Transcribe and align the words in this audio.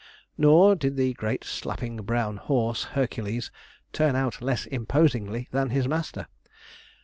Nor 0.35 0.73
did 0.73 0.95
the 0.95 1.13
great 1.13 1.43
slapping 1.43 1.97
brown 1.97 2.37
horse, 2.37 2.85
Hercules, 2.97 3.51
turn 3.93 4.15
out 4.15 4.41
less 4.41 4.65
imposingly 4.65 5.47
than 5.51 5.69
his 5.69 5.87
master. 5.87 6.25